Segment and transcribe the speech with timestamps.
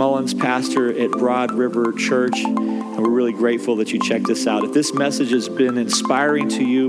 [0.00, 4.64] Mullins, pastor at Broad River Church, and we're really grateful that you checked us out.
[4.64, 6.86] If this message has been inspiring to you,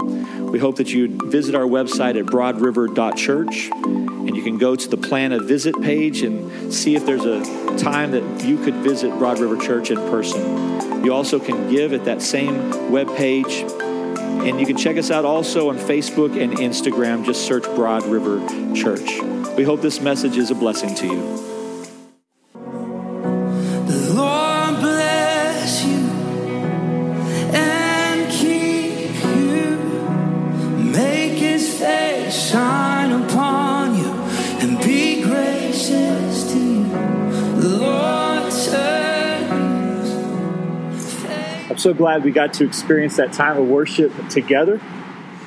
[0.50, 4.96] we hope that you visit our website at broadriver.church, and you can go to the
[4.96, 7.44] plan a visit page and see if there's a
[7.78, 11.04] time that you could visit Broad River Church in person.
[11.04, 15.26] You also can give at that same web page, and you can check us out
[15.26, 17.26] also on Facebook and Instagram.
[17.26, 18.40] Just search Broad River
[18.74, 19.20] Church.
[19.58, 21.51] We hope this message is a blessing to you.
[41.82, 44.80] So glad we got to experience that time of worship together.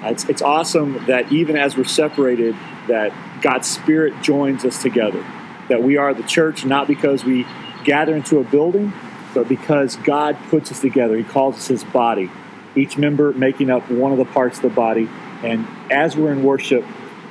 [0.02, 2.54] It's, it's awesome that even as we're separated,
[2.88, 5.24] that God's Spirit joins us together.
[5.68, 7.46] That we are the church not because we
[7.84, 8.92] gather into a building,
[9.32, 11.16] but because God puts us together.
[11.16, 12.30] He calls us His body,
[12.76, 15.08] each member making up one of the parts of the body.
[15.42, 16.84] And as we're in worship,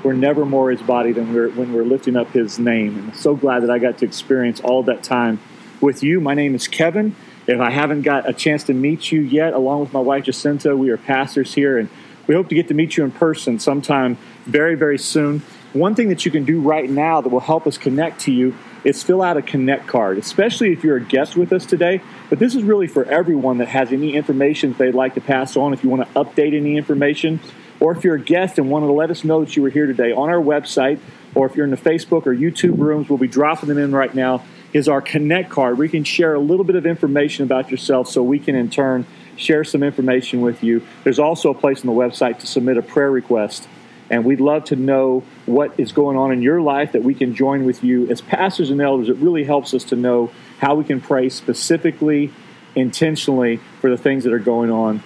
[0.04, 2.98] we're never more His body than we're, when we're lifting up His name.
[2.98, 5.40] And I'm so glad that I got to experience all that time
[5.80, 6.20] with you.
[6.20, 7.16] My name is Kevin.
[7.46, 10.78] If I haven't got a chance to meet you yet, along with my wife Jacinta,
[10.78, 11.90] we are pastors here, and
[12.26, 15.42] we hope to get to meet you in person sometime very, very soon.
[15.74, 18.56] One thing that you can do right now that will help us connect to you
[18.86, 22.00] is fill out a connect card, especially if you're a guest with us today.
[22.30, 25.58] But this is really for everyone that has any information that they'd like to pass
[25.58, 25.74] on.
[25.74, 27.42] If you want to update any information,
[27.82, 29.88] or if you're a guest and wanted to let us know that you were here
[29.88, 31.00] today on our website,
[31.36, 34.14] or if you're in the Facebook or YouTube rooms, we'll be dropping them in right
[34.16, 34.44] now.
[34.74, 38.24] Is our Connect card you can share a little bit of information about yourself so
[38.24, 40.86] we can in turn share some information with you.
[41.04, 43.68] There's also a place on the website to submit a prayer request.
[44.10, 47.34] And we'd love to know what is going on in your life that we can
[47.34, 48.10] join with you.
[48.10, 52.32] As pastors and elders, it really helps us to know how we can pray specifically,
[52.76, 55.02] intentionally for the things that are going on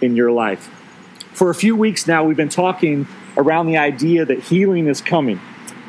[0.00, 0.70] in your life.
[1.32, 3.06] For a few weeks now, we've been talking
[3.36, 5.40] around the idea that healing is coming.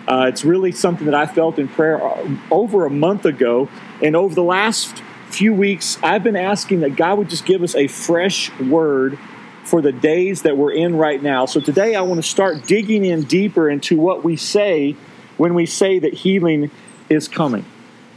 [0.08, 3.70] Uh, it's really something that I felt in prayer uh, over a month ago.
[4.02, 7.76] And over the last few weeks, I've been asking that God would just give us
[7.76, 9.18] a fresh word
[9.64, 11.46] for the days that we're in right now.
[11.46, 14.96] So today, I want to start digging in deeper into what we say
[15.38, 16.70] when we say that healing
[17.10, 17.66] is coming.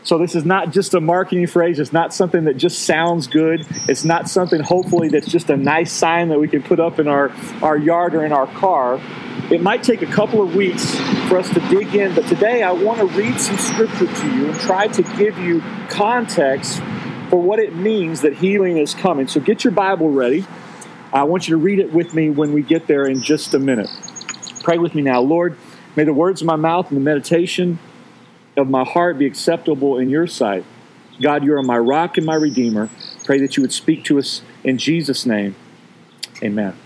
[0.02, 1.80] So this is not just a marketing phrase.
[1.80, 3.66] It's not something that just sounds good.
[3.88, 7.08] It's not something, hopefully, that's just a nice sign that we can put up in
[7.08, 9.00] our, our yard or in our car.
[9.50, 10.96] It might take a couple of weeks
[11.28, 14.50] for us to dig in, but today I want to read some scripture to you
[14.50, 16.80] and try to give you context
[17.30, 19.26] for what it means that healing is coming.
[19.26, 20.46] So get your Bible ready.
[21.12, 23.58] I want you to read it with me when we get there in just a
[23.58, 23.90] minute.
[24.62, 25.20] Pray with me now.
[25.20, 25.56] Lord,
[25.96, 27.78] may the words of my mouth and the meditation
[28.56, 30.64] of my heart be acceptable in your sight.
[31.20, 32.90] God, you are my rock and my redeemer.
[33.24, 35.56] Pray that you would speak to us in Jesus' name.
[36.42, 36.76] Amen.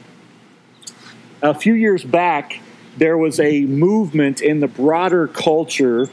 [1.42, 2.60] A few years back,
[3.00, 6.06] there was a movement in the broader culture,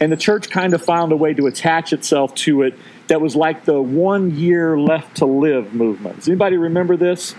[0.00, 2.74] and the church kind of found a way to attach itself to it
[3.06, 6.16] that was like the one year left to live movement.
[6.16, 7.36] Does anybody remember this?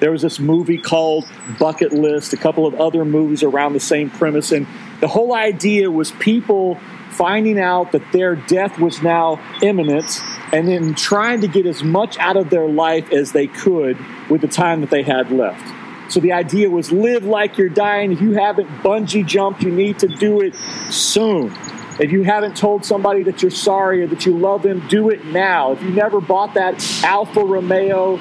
[0.00, 1.26] There was this movie called
[1.58, 4.66] Bucket List, a couple of other movies around the same premise, and
[5.02, 6.78] the whole idea was people
[7.10, 10.18] finding out that their death was now imminent
[10.54, 13.98] and then trying to get as much out of their life as they could
[14.30, 15.75] with the time that they had left.
[16.08, 18.12] So the idea was live like you're dying.
[18.12, 20.54] If you haven't bungee jumped, you need to do it
[20.90, 21.54] soon.
[21.98, 25.24] If you haven't told somebody that you're sorry or that you love them, do it
[25.26, 25.72] now.
[25.72, 28.18] If you never bought that Alfa Romeo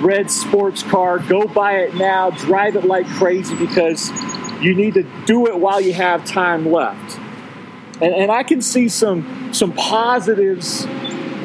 [0.00, 2.30] red sports car, go buy it now.
[2.30, 4.10] Drive it like crazy because
[4.60, 7.18] you need to do it while you have time left.
[8.00, 10.84] And, and I can see some some positives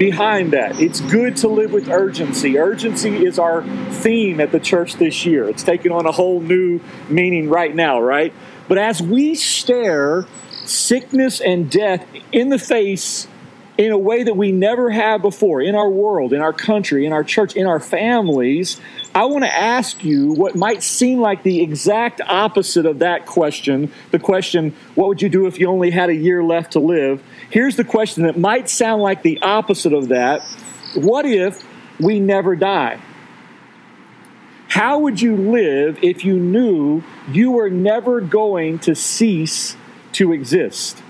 [0.01, 0.81] behind that.
[0.81, 2.57] It's good to live with urgency.
[2.57, 5.47] Urgency is our theme at the church this year.
[5.47, 8.33] It's taken on a whole new meaning right now, right?
[8.67, 10.25] But as we stare
[10.65, 13.27] sickness and death in the face
[13.81, 17.13] in a way that we never have before in our world, in our country, in
[17.13, 18.79] our church, in our families,
[19.15, 23.91] I want to ask you what might seem like the exact opposite of that question
[24.11, 27.23] the question, what would you do if you only had a year left to live?
[27.49, 30.41] Here's the question that might sound like the opposite of that
[30.93, 31.63] What if
[31.99, 33.01] we never die?
[34.67, 37.01] How would you live if you knew
[37.31, 39.75] you were never going to cease
[40.13, 41.00] to exist?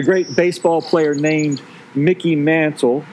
[0.00, 1.60] The great baseball player named
[1.94, 3.04] Mickey Mantle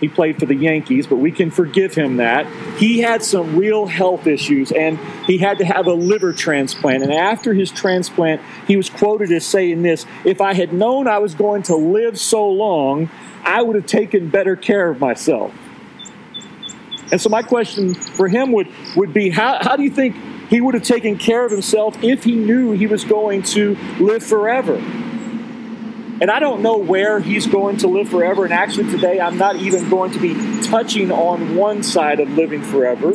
[0.00, 2.46] He played for the Yankees, but we can forgive him that.
[2.78, 7.02] He had some real health issues and he had to have a liver transplant.
[7.02, 11.18] And after his transplant, he was quoted as saying this If I had known I
[11.18, 13.10] was going to live so long,
[13.44, 15.52] I would have taken better care of myself.
[17.12, 20.16] And so, my question for him would, would be how, how do you think
[20.48, 24.24] he would have taken care of himself if he knew he was going to live
[24.24, 24.82] forever?
[26.20, 28.44] And I don't know where he's going to live forever.
[28.44, 32.62] And actually, today, I'm not even going to be touching on one side of living
[32.62, 33.12] forever.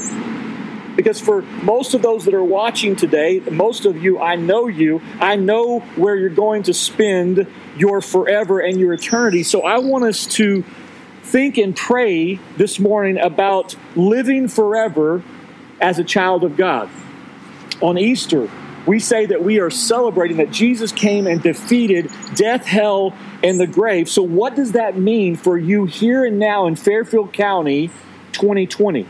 [0.96, 5.02] Because for most of those that are watching today, most of you, I know you,
[5.20, 7.46] I know where you're going to spend
[7.78, 9.44] your forever and your eternity.
[9.44, 10.64] So I want us to
[11.22, 15.22] think and pray this morning about living forever
[15.82, 16.90] as a child of God.
[17.82, 18.50] On Easter,
[18.86, 23.68] we say that we are celebrating that Jesus came and defeated death, hell, and the
[23.68, 24.10] grave.
[24.10, 27.90] So, what does that mean for you here and now in Fairfield County
[28.34, 29.08] 2020?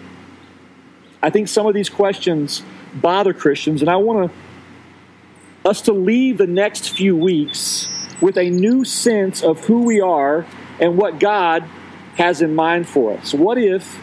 [1.22, 2.63] I think some of these questions
[2.94, 4.31] bother Christians, and I want
[5.66, 7.89] us to leave the next few weeks
[8.22, 10.45] with a new sense of who we are
[10.80, 11.63] and what God
[12.16, 13.33] has in mind for us.
[13.33, 14.00] What if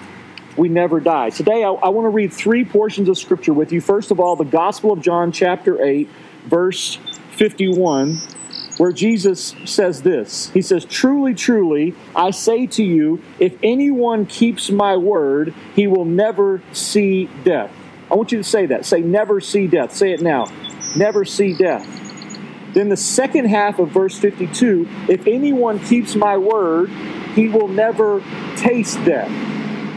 [0.56, 1.30] we never die.
[1.30, 3.80] Today, I, I want to read three portions of Scripture with you.
[3.80, 6.08] First of all, the Gospel of John, chapter 8,
[6.44, 6.98] verse
[7.32, 8.18] 51,
[8.76, 14.70] where Jesus says this He says, Truly, truly, I say to you, if anyone keeps
[14.70, 17.72] my word, he will never see death.
[18.10, 18.84] I want you to say that.
[18.84, 19.94] Say, never see death.
[19.94, 20.46] Say it now.
[20.96, 21.86] Never see death.
[22.74, 26.90] Then the second half of verse 52 if anyone keeps my word,
[27.34, 28.22] he will never
[28.56, 29.30] taste death.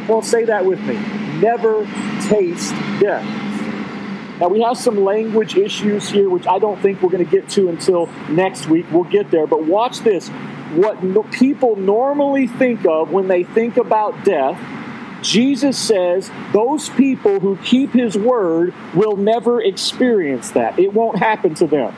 [0.07, 0.95] Well, say that with me.
[1.39, 1.85] Never
[2.27, 3.23] taste death.
[4.39, 7.49] Now, we have some language issues here, which I don't think we're going to get
[7.51, 8.85] to until next week.
[8.91, 9.47] We'll get there.
[9.47, 10.27] But watch this.
[10.75, 14.59] What people normally think of when they think about death,
[15.21, 20.77] Jesus says those people who keep his word will never experience that.
[20.77, 21.95] It won't happen to them.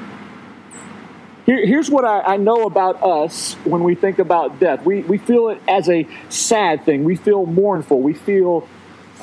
[1.47, 5.17] Here, here's what I, I, know about us when we think about death we, we
[5.17, 8.67] feel it as a sad thing, we feel mournful, we feel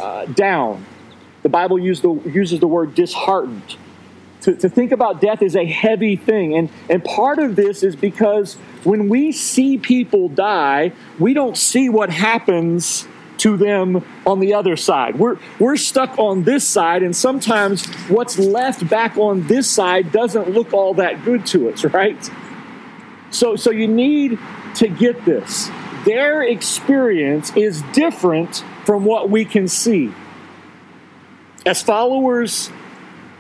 [0.00, 0.87] uh, down.
[1.43, 3.76] The Bible the, uses the word disheartened.
[4.41, 6.55] To, to think about death is a heavy thing.
[6.55, 8.55] And, and part of this is because
[8.85, 13.06] when we see people die, we don't see what happens
[13.38, 15.19] to them on the other side.
[15.19, 20.50] We're, we're stuck on this side, and sometimes what's left back on this side doesn't
[20.50, 22.31] look all that good to us, right?
[23.31, 24.38] So, so you need
[24.76, 25.70] to get this.
[26.04, 30.12] Their experience is different from what we can see.
[31.66, 32.70] As followers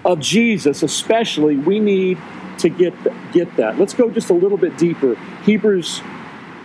[0.04, 2.18] of Jesus, especially, we need
[2.58, 2.94] to get,
[3.32, 3.78] get that.
[3.78, 5.16] Let's go just a little bit deeper.
[5.44, 6.00] Hebrews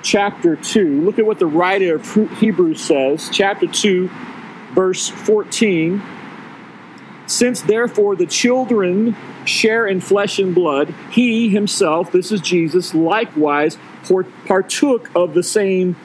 [0.02, 1.02] chapter 2.
[1.02, 4.10] Look at what the writer of Hebrews says, chapter 2,
[4.74, 6.02] verse 14.
[7.28, 9.16] Since therefore the children
[9.46, 13.78] share in flesh and blood, he himself, this is Jesus, likewise
[14.46, 15.96] partook of the same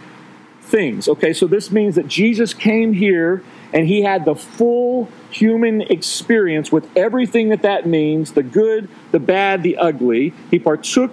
[0.61, 1.09] things.
[1.09, 3.43] Okay, so this means that Jesus came here
[3.73, 9.19] and he had the full human experience with everything that that means the good, the
[9.19, 10.33] bad, the ugly.
[10.51, 11.13] He partook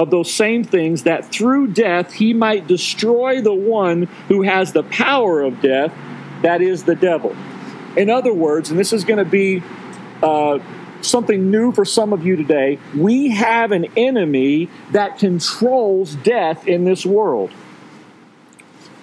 [0.00, 4.82] of those same things, that through death he might destroy the one who has the
[4.84, 5.92] power of death,
[6.40, 7.36] that is the devil.
[7.98, 9.62] In other words, and this is going to be
[10.22, 10.58] uh,
[11.02, 16.84] something new for some of you today, we have an enemy that controls death in
[16.84, 17.50] this world.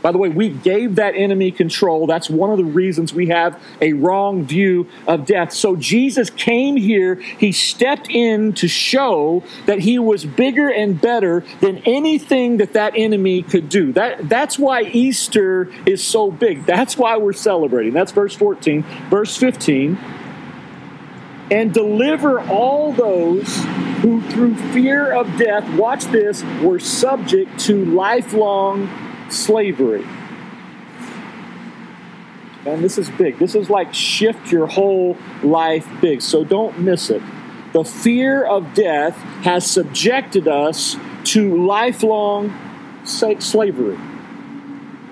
[0.07, 2.07] By the way, we gave that enemy control.
[2.07, 5.51] That's one of the reasons we have a wrong view of death.
[5.51, 11.43] So Jesus came here, he stepped in to show that he was bigger and better
[11.59, 13.91] than anything that that enemy could do.
[13.91, 16.65] That, that's why Easter is so big.
[16.65, 17.91] That's why we're celebrating.
[17.91, 18.83] That's verse 14.
[19.09, 19.97] Verse 15
[21.49, 23.47] and deliver all those
[24.01, 30.05] who, through fear of death, watch this, were subject to lifelong slavery.
[32.65, 33.39] And this is big.
[33.39, 36.21] This is like shift your whole life big.
[36.21, 37.21] So don't miss it.
[37.73, 42.53] The fear of death has subjected us to lifelong
[43.03, 43.97] slavery.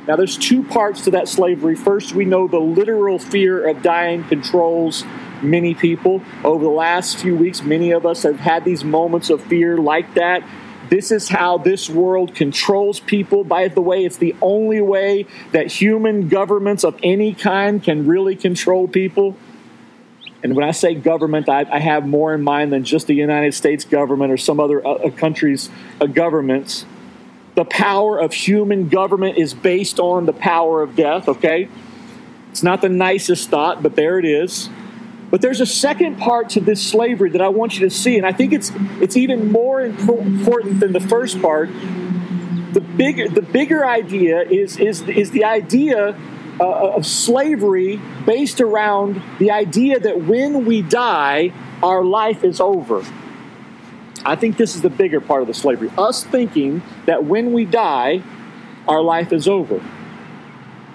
[0.07, 1.75] Now, there's two parts to that slavery.
[1.75, 5.03] First, we know the literal fear of dying controls
[5.41, 6.22] many people.
[6.43, 10.13] Over the last few weeks, many of us have had these moments of fear like
[10.13, 10.43] that.
[10.89, 13.44] This is how this world controls people.
[13.44, 18.36] By the way, it's the only way that human governments of any kind can really
[18.36, 19.36] control people.
[20.44, 23.54] And when I say government, I, I have more in mind than just the United
[23.56, 26.86] States government or some other uh, countries' uh, governments.
[27.56, 31.70] the power of human government is based on the power of death, okay?
[32.51, 34.70] It's not the nicest thought, but there it is.
[35.32, 38.25] But there's a second part to this slavery that I want you to see, and
[38.25, 41.70] I think it's it's even more important than the first part.
[42.74, 46.17] The bigger the bigger idea is is is the idea
[46.60, 51.51] uh, of slavery based around the idea that when we die,
[51.82, 53.03] our life is over.
[54.24, 55.91] I think this is the bigger part of the slavery.
[55.98, 58.24] Us thinking that when we die,
[58.88, 59.84] our life is over.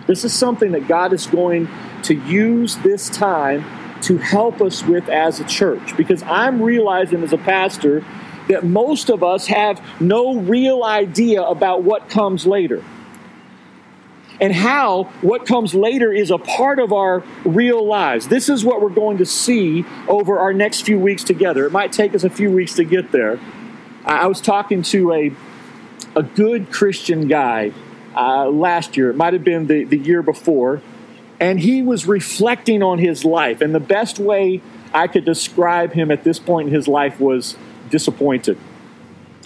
[0.06, 1.68] This is something that God is going
[2.02, 3.64] to use this time
[4.02, 5.96] to help us with as a church.
[5.96, 8.04] Because I'm realizing as a pastor
[8.48, 12.82] that most of us have no real idea about what comes later
[14.40, 18.28] and how what comes later is a part of our real lives.
[18.28, 21.66] This is what we're going to see over our next few weeks together.
[21.66, 23.38] It might take us a few weeks to get there.
[24.04, 25.32] I was talking to a,
[26.16, 27.72] a good Christian guy
[28.14, 30.82] uh, last year, it might have been the, the year before,
[31.40, 33.62] and he was reflecting on his life.
[33.62, 34.60] And the best way
[34.92, 37.56] I could describe him at this point in his life was
[37.88, 38.58] disappointed.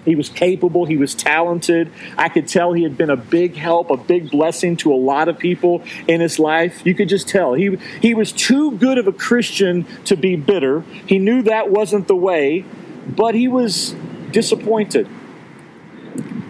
[0.05, 1.91] He was capable, he was talented.
[2.19, 5.29] I could tell he had been a big help, a big blessing to a lot
[5.29, 6.85] of people in his life.
[6.85, 7.55] You could just tell.
[7.55, 10.81] He, he was too good of a Christian to be bitter.
[11.07, 12.67] He knew that wasn't the way,
[13.07, 13.95] but he was
[14.31, 15.09] disappointed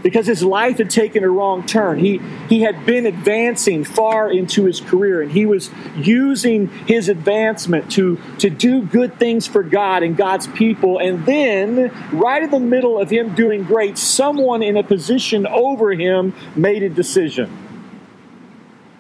[0.05, 1.99] because his life had taken a wrong turn.
[1.99, 2.19] He,
[2.51, 8.21] he had been advancing far into his career and he was using his advancement to,
[8.39, 10.99] to do good things for God and God's people.
[10.99, 15.93] And then, right in the middle of him doing great, someone in a position over
[15.93, 17.51] him made a decision.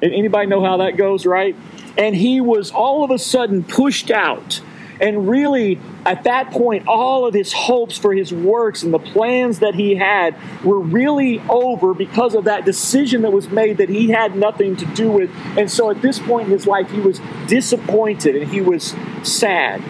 [0.00, 1.54] Anybody know how that goes, right?
[1.98, 4.62] And he was all of a sudden pushed out
[5.00, 9.60] and really, at that point, all of his hopes for his works and the plans
[9.60, 14.10] that he had were really over because of that decision that was made that he
[14.10, 15.30] had nothing to do with.
[15.56, 19.82] And so at this point in his life, he was disappointed and he was sad.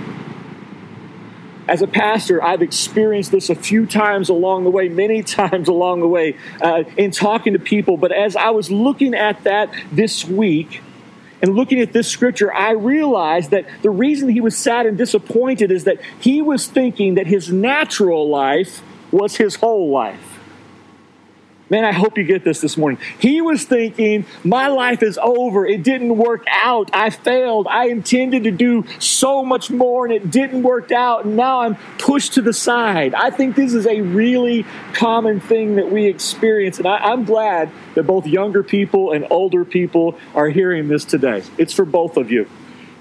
[1.66, 6.00] As a pastor, I've experienced this a few times along the way, many times along
[6.00, 7.96] the way, uh, in talking to people.
[7.96, 10.82] But as I was looking at that this week,
[11.42, 15.70] and looking at this scripture, I realized that the reason he was sad and disappointed
[15.70, 20.33] is that he was thinking that his natural life was his whole life.
[21.74, 23.00] Man, I hope you get this this morning.
[23.18, 25.66] He was thinking, my life is over.
[25.66, 26.88] It didn't work out.
[26.92, 27.66] I failed.
[27.68, 31.24] I intended to do so much more and it didn't work out.
[31.24, 33.12] And now I'm pushed to the side.
[33.12, 36.78] I think this is a really common thing that we experience.
[36.78, 41.42] And I, am glad that both younger people and older people are hearing this today.
[41.58, 42.48] It's for both of you.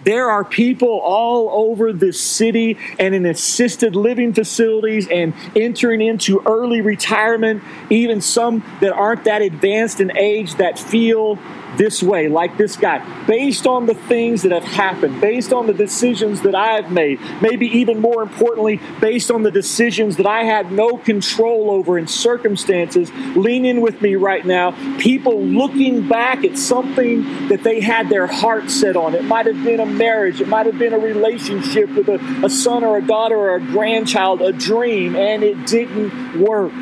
[0.04, 6.42] There are people all over this city and in assisted living facilities and entering into
[6.46, 11.38] early retirement, even some that aren't that advanced in age that feel
[11.78, 15.74] this way, like this guy, based on the things that have happened, based on the
[15.74, 20.44] decisions that I have made, maybe even more importantly, based on the decisions that I
[20.44, 23.12] had no control over in circumstances.
[23.36, 24.72] Lean in with me right now.
[24.98, 29.16] People looking back at something that they had their heart set on.
[29.16, 32.50] It might have been a marriage, it might have been a relationship with a, a
[32.50, 36.74] son or a daughter or a grandchild, a dream, and it didn't work.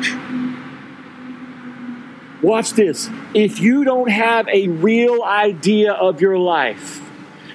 [2.42, 3.08] Watch this.
[3.34, 7.00] If you don't have a real idea of your life,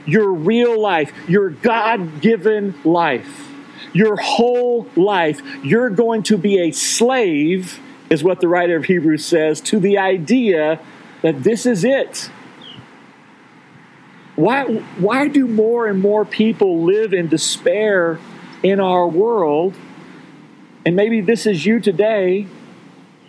[0.05, 3.49] your real life, your God given life,
[3.91, 9.25] your whole life, you're going to be a slave, is what the writer of Hebrews
[9.25, 10.79] says, to the idea
[11.21, 12.29] that this is it.
[14.37, 18.19] Why, why do more and more people live in despair
[18.61, 19.73] in our world?
[20.85, 22.45] And maybe this is you today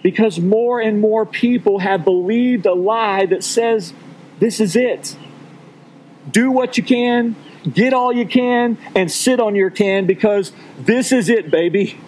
[0.03, 3.95] because more and more people have believed a lie that says,
[4.39, 5.17] this is it.
[6.31, 7.37] Do what you can,
[7.73, 11.99] get all you can, and sit on your can because this is it, baby.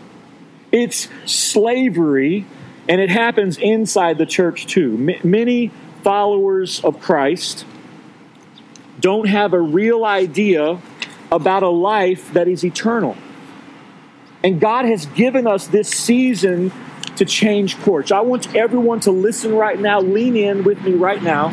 [0.71, 2.45] It's slavery,
[2.87, 5.17] and it happens inside the church too.
[5.25, 7.65] Many followers of Christ
[9.01, 10.81] don't have a real idea
[11.33, 13.17] about a life that is eternal.
[14.43, 16.73] And God has given us this season
[17.17, 18.11] to change course.
[18.11, 21.49] I want everyone to listen right now, lean in with me right now.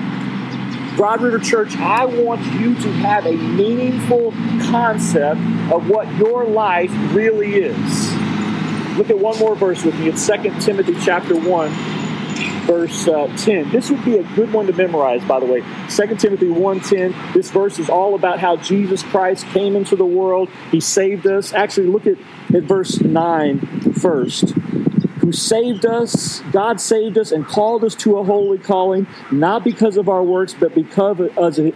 [0.96, 4.32] Broad River Church, I want you to have a meaningful
[4.72, 5.39] concept
[5.72, 8.13] of what your life really is.
[8.98, 10.10] Look at one more verse with me.
[10.10, 11.72] It's 2 Timothy chapter 1,
[12.68, 13.72] verse uh, 10.
[13.72, 15.62] This would be a good one to memorize, by the way.
[15.90, 17.34] 2 Timothy 1.10.
[17.34, 20.50] This verse is all about how Jesus Christ came into the world.
[20.72, 21.54] He saved us.
[21.54, 22.18] Actually, look at,
[22.54, 24.54] at verse 9 first
[25.28, 29.98] who saved us, God saved us and called us to a holy calling, not because
[29.98, 31.20] of our works, but because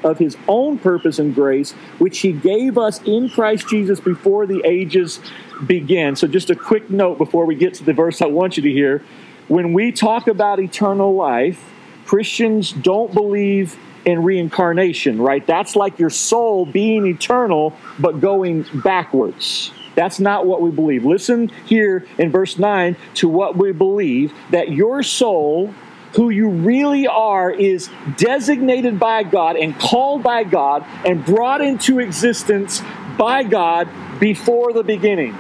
[0.02, 4.62] of his own purpose and grace, which he gave us in Christ Jesus before the
[4.64, 5.20] ages
[5.68, 6.16] began.
[6.16, 8.72] So, just a quick note before we get to the verse I want you to
[8.72, 9.04] hear.
[9.52, 11.62] When we talk about eternal life,
[12.06, 15.46] Christians don't believe in reincarnation, right?
[15.46, 19.74] That's like your soul being eternal, but going backwards.
[19.94, 21.04] That's not what we believe.
[21.04, 25.74] Listen here in verse 9 to what we believe that your soul,
[26.16, 32.00] who you really are, is designated by God and called by God and brought into
[32.00, 32.82] existence
[33.18, 35.38] by God before the beginning.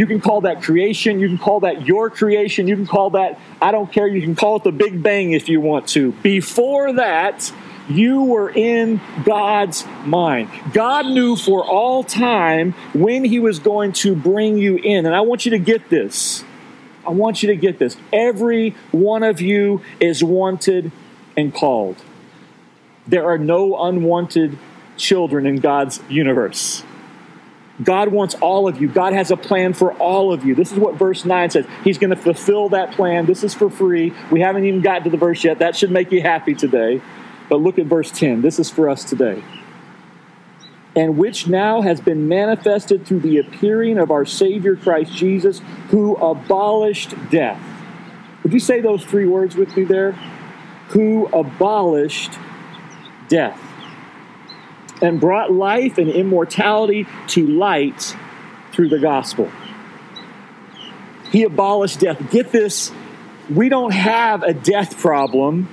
[0.00, 1.20] You can call that creation.
[1.20, 2.66] You can call that your creation.
[2.66, 5.50] You can call that, I don't care, you can call it the Big Bang if
[5.50, 6.12] you want to.
[6.22, 7.52] Before that,
[7.86, 10.48] you were in God's mind.
[10.72, 15.04] God knew for all time when He was going to bring you in.
[15.04, 16.44] And I want you to get this.
[17.06, 17.98] I want you to get this.
[18.10, 20.92] Every one of you is wanted
[21.36, 22.02] and called.
[23.06, 24.56] There are no unwanted
[24.96, 26.84] children in God's universe.
[27.82, 28.88] God wants all of you.
[28.88, 30.54] God has a plan for all of you.
[30.54, 31.66] This is what verse 9 says.
[31.82, 33.26] He's going to fulfill that plan.
[33.26, 34.12] This is for free.
[34.30, 35.60] We haven't even gotten to the verse yet.
[35.60, 37.00] That should make you happy today.
[37.48, 38.42] But look at verse 10.
[38.42, 39.42] This is for us today.
[40.94, 46.16] And which now has been manifested through the appearing of our Savior Christ Jesus, who
[46.16, 47.62] abolished death.
[48.42, 50.12] Would you say those three words with me there?
[50.88, 52.32] Who abolished
[53.28, 53.69] death
[55.02, 58.16] and brought life and immortality to light
[58.72, 59.50] through the gospel.
[61.30, 62.30] He abolished death.
[62.30, 62.92] Get this,
[63.48, 65.68] we don't have a death problem,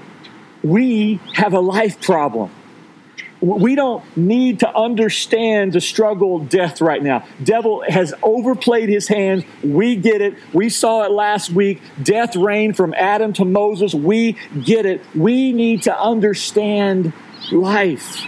[0.63, 2.51] we have a life problem.
[3.39, 7.24] We don't need to understand the struggle of death right now.
[7.43, 9.46] Devil has overplayed his hand.
[9.63, 10.36] We get it.
[10.53, 11.79] We saw it last week.
[12.01, 13.93] Death reigned from Adam to Moses.
[13.93, 15.03] We get it.
[15.13, 17.13] We need to understand
[17.51, 18.25] life.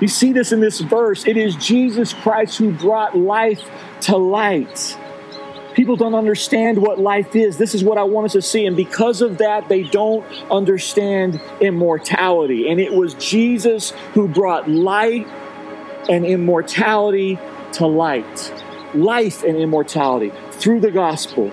[0.00, 1.26] You see this in this verse.
[1.26, 3.62] It is Jesus Christ who brought life
[4.02, 4.98] to light.
[5.74, 7.58] People don't understand what life is.
[7.58, 8.66] This is what I want us to see.
[8.66, 12.68] And because of that, they don't understand immortality.
[12.68, 15.26] And it was Jesus who brought light
[16.08, 17.38] and immortality
[17.72, 18.52] to light.
[18.94, 21.50] Life and immortality through the gospel.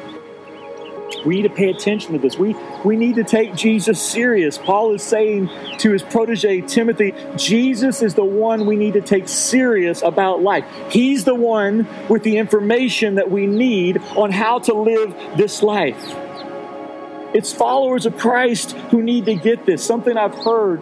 [1.26, 2.38] We need to pay attention to this.
[2.38, 4.58] We, we need to take Jesus serious.
[4.58, 9.28] Paul is saying to his protege, Timothy, Jesus is the one we need to take
[9.28, 10.66] serious about life.
[10.90, 16.16] He's the one with the information that we need on how to live this life.
[17.34, 19.86] It's followers of Christ who need to get this.
[19.86, 20.82] Something I've heard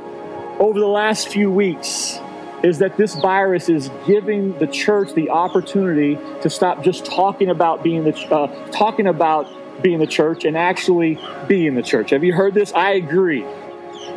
[0.59, 2.19] over the last few weeks
[2.63, 7.83] is that this virus is giving the church the opportunity to stop just talking about
[7.83, 9.47] being the uh, talking about
[9.81, 12.11] be in the church and actually be in the church.
[12.11, 12.73] Have you heard this?
[12.73, 13.45] I agree.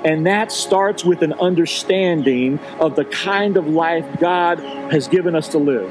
[0.05, 4.59] And that starts with an understanding of the kind of life God
[4.91, 5.91] has given us to live.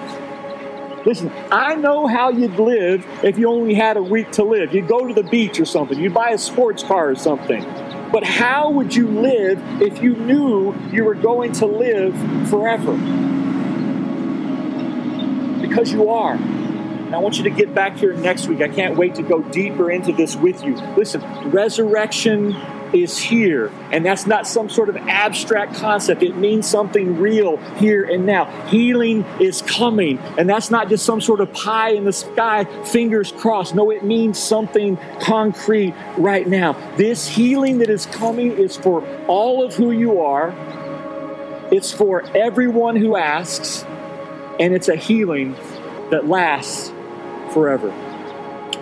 [1.06, 4.74] Listen, I know how you'd live if you only had a week to live.
[4.74, 7.64] You'd go to the beach or something, you'd buy a sports car or something.
[8.12, 12.14] But how would you live if you knew you were going to live
[12.50, 12.94] forever?
[15.62, 16.38] Because you are.
[17.14, 18.62] I want you to get back here next week.
[18.62, 20.76] I can't wait to go deeper into this with you.
[20.96, 21.22] Listen,
[21.52, 22.56] resurrection
[22.94, 23.72] is here.
[23.92, 26.24] And that's not some sort of abstract concept.
[26.24, 28.46] It means something real here and now.
[28.68, 30.20] Healing is coming.
[30.38, 33.76] And that's not just some sort of pie in the sky, fingers crossed.
[33.76, 36.74] No, it means something concrete right now.
[36.98, 40.54] This healing that is coming is for all of who you are,
[41.72, 43.84] it's for everyone who asks,
[44.60, 45.54] and it's a healing
[46.12, 46.92] that lasts
[47.52, 47.90] forever.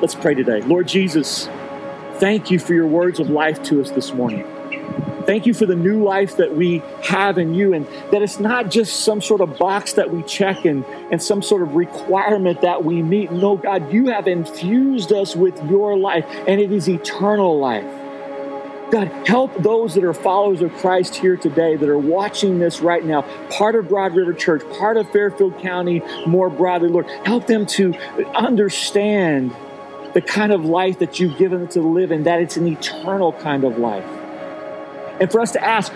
[0.01, 0.61] Let's pray today.
[0.61, 1.47] Lord Jesus,
[2.15, 4.45] thank you for your words of life to us this morning.
[5.25, 8.71] Thank you for the new life that we have in you, and that it's not
[8.71, 12.83] just some sort of box that we check and, and some sort of requirement that
[12.83, 13.31] we meet.
[13.31, 17.85] No, God, you have infused us with your life, and it is eternal life.
[18.91, 23.05] God, help those that are followers of Christ here today that are watching this right
[23.05, 27.07] now, part of Broad River Church, part of Fairfield County more broadly, Lord.
[27.25, 27.93] Help them to
[28.33, 29.55] understand
[30.13, 33.31] the kind of life that you've given them to live and that it's an eternal
[33.33, 34.05] kind of life.
[35.21, 35.93] And for us to ask,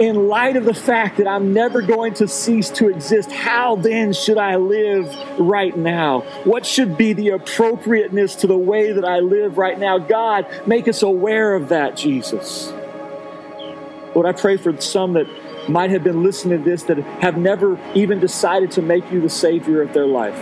[0.00, 4.14] in light of the fact that I'm never going to cease to exist, how then
[4.14, 6.22] should I live right now?
[6.44, 9.98] What should be the appropriateness to the way that I live right now?
[9.98, 12.72] God, make us aware of that, Jesus.
[14.14, 15.26] Lord, I pray for some that
[15.68, 19.28] might have been listening to this that have never even decided to make you the
[19.28, 20.38] Savior of their life.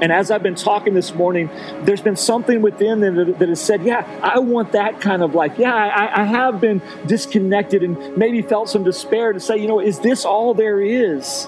[0.00, 1.50] And as I've been talking this morning,
[1.82, 5.34] there's been something within them that, that has said, Yeah, I want that kind of
[5.34, 5.54] life.
[5.58, 9.80] Yeah, I, I have been disconnected and maybe felt some despair to say, you know,
[9.80, 11.46] is this all there is?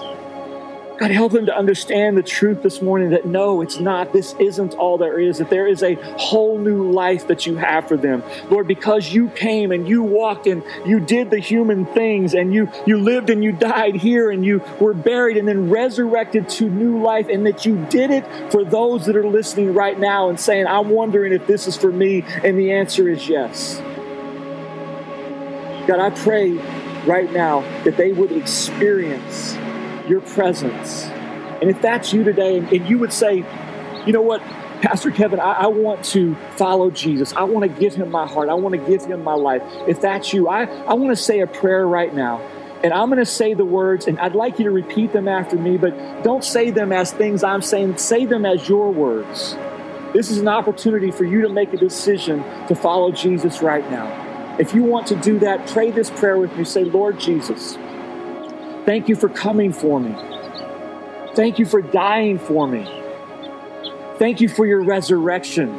[1.01, 4.13] God, help them to understand the truth this morning that no, it's not.
[4.13, 7.87] This isn't all there is, that there is a whole new life that you have
[7.87, 8.21] for them.
[8.51, 12.69] Lord, because you came and you walked and you did the human things and you,
[12.85, 17.01] you lived and you died here and you were buried and then resurrected to new
[17.01, 20.67] life, and that you did it for those that are listening right now and saying,
[20.67, 22.23] I'm wondering if this is for me.
[22.43, 23.79] And the answer is yes.
[25.87, 26.51] God, I pray
[27.07, 29.57] right now that they would experience
[30.11, 31.05] your presence.
[31.61, 33.45] And if that's you today, and, you would say,
[34.05, 34.41] you know what,
[34.81, 37.33] Pastor Kevin, I, I, want to follow Jesus.
[37.33, 38.49] I want to give him my heart.
[38.49, 39.61] I want to give him my life.
[39.87, 42.39] If that's you, I, I want to say a prayer right now.
[42.83, 45.55] And I'm going to say the words, and I'd like you to repeat them after
[45.55, 47.97] me, but don't say them as things I'm saying.
[47.97, 49.55] Say them as your words.
[50.13, 54.57] This is an opportunity for you to make a decision to follow Jesus right now.
[54.57, 56.65] If you want to do that, pray this prayer with me.
[56.65, 57.77] Say, Lord Jesus,
[58.85, 60.15] Thank you for coming for me.
[61.35, 62.83] Thank you for dying for me.
[64.17, 65.69] Thank you for your resurrection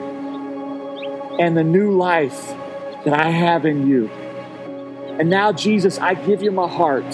[1.41, 2.55] and the new life
[3.05, 4.09] that I have in you.
[4.09, 7.05] And now, Jesus, I give you my heart.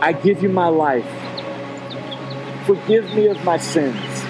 [0.00, 1.06] I give you my life.
[2.66, 4.24] Forgive me of my sins.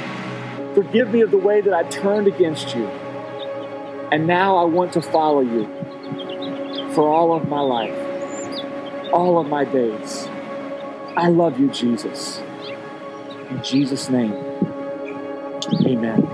[0.74, 2.86] Forgive me of the way that I turned against you.
[4.10, 5.66] And now I want to follow you
[6.92, 8.03] for all of my life
[9.14, 10.26] all of my days.
[11.16, 12.38] I love you, Jesus.
[13.48, 14.32] In Jesus' name,
[15.86, 16.28] amen.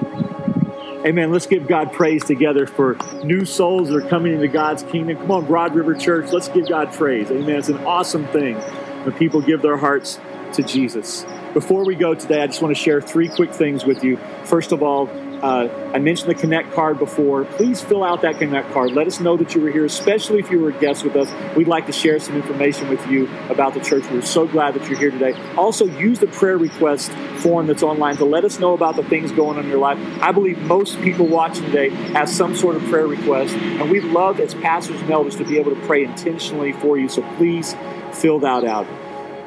[1.04, 1.30] Amen.
[1.30, 5.18] Let's give God praise together for new souls that are coming into God's kingdom.
[5.18, 7.30] Come on, Broad River Church, let's give God praise.
[7.30, 7.56] Amen.
[7.56, 10.18] It's an awesome thing when people give their hearts
[10.54, 11.26] to Jesus.
[11.52, 14.18] Before we go today, I just want to share three quick things with you.
[14.44, 15.06] First of all,
[15.42, 17.44] uh, I mentioned the Connect card before.
[17.44, 18.92] Please fill out that Connect card.
[18.92, 21.30] Let us know that you were here, especially if you were a guest with us.
[21.56, 24.04] We'd like to share some information with you about the church.
[24.10, 25.32] We're so glad that you're here today.
[25.56, 29.32] Also, use the prayer request form that's online to let us know about the things
[29.32, 29.98] going on in your life.
[30.20, 34.40] I believe most people watching today have some sort of prayer request, and we'd love
[34.40, 37.08] as pastors and elders to be able to pray intentionally for you.
[37.08, 37.74] So please
[38.12, 38.86] fill that out.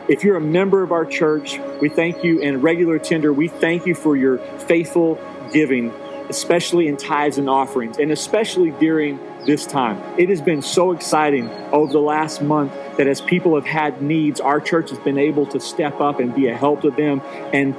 [0.10, 3.86] If you're a member of our church, we thank you, and regular tender, we thank
[3.86, 5.18] you for your faithful
[5.54, 5.92] giving,
[6.30, 10.02] especially in tithes and offerings, and especially during this time.
[10.18, 14.40] It has been so exciting over the last month that as people have had needs,
[14.40, 17.22] our church has been able to step up and be a help to them.
[17.54, 17.76] And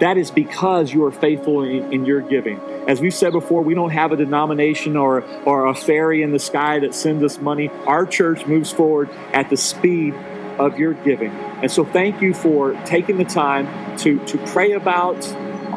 [0.00, 2.60] that is because you are faithful in, in your giving.
[2.88, 6.38] As we've said before, we don't have a denomination or, or a fairy in the
[6.38, 7.68] sky that sends us money.
[7.86, 10.14] Our church moves forward at the speed
[10.60, 11.30] of your giving.
[11.62, 15.26] And so thank you for taking the time to, to pray about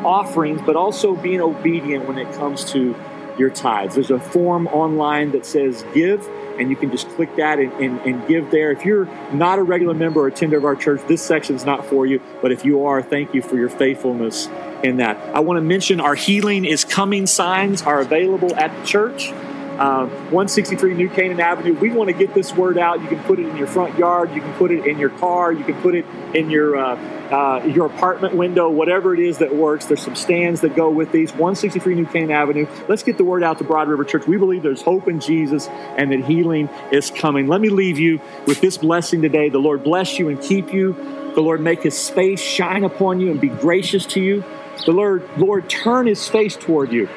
[0.06, 2.96] offerings, but also being obedient when it comes to
[3.38, 3.96] your tithes.
[3.96, 6.28] There's a form online that says give,
[6.60, 8.72] and you can just click that and, and, and, give there.
[8.72, 11.86] If you're not a regular member or attender of our church, this section is not
[11.86, 14.48] for you, but if you are, thank you for your faithfulness
[14.84, 15.18] in that.
[15.34, 19.32] I want to mention our healing is coming signs are available at the church.
[19.78, 21.74] Uh, 163 New Canaan Avenue.
[21.74, 23.02] We want to get this word out.
[23.02, 24.34] You can put it in your front yard.
[24.36, 25.52] You can put it in your car.
[25.52, 26.06] You can put it
[26.36, 26.96] in your uh,
[27.32, 28.70] uh, your apartment window.
[28.70, 29.86] Whatever it is that works.
[29.86, 31.32] There's some stands that go with these.
[31.32, 32.68] 163 New Canaan Avenue.
[32.88, 34.28] Let's get the word out to Broad River Church.
[34.28, 37.48] We believe there's hope in Jesus and that healing is coming.
[37.48, 39.50] Let me leave you with this blessing today.
[39.50, 40.94] The Lord bless you and keep you.
[41.34, 44.44] The Lord make His face shine upon you and be gracious to you.
[44.86, 47.10] The Lord Lord turn His face toward you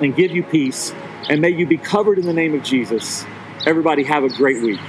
[0.00, 0.94] and give you peace
[1.30, 3.24] and may you be covered in the name of Jesus.
[3.66, 4.80] Everybody, have a great week.